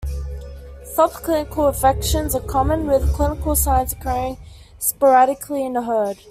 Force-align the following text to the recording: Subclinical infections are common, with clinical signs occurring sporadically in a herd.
Subclinical 0.95 1.67
infections 1.71 2.33
are 2.33 2.41
common, 2.41 2.87
with 2.87 3.13
clinical 3.13 3.55
signs 3.55 3.93
occurring 3.93 4.35
sporadically 4.79 5.63
in 5.63 5.77
a 5.77 5.83
herd. 5.83 6.17